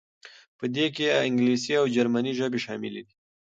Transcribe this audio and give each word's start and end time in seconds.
په 0.57 0.65
دې 0.75 0.85
کې 0.95 1.05
انګلیسي 1.25 1.73
او 1.81 1.85
جرمني 1.95 2.31
ژبې 2.39 2.59
شاملې 2.65 3.01
دي. 3.07 3.13